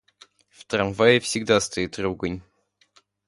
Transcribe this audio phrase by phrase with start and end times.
[0.49, 2.41] В трамвае всегда стоит ругань.